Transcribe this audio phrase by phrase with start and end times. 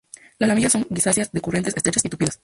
[0.39, 2.39] Las laminillas son grisáceas, decurrentes, estrechas y tupidas.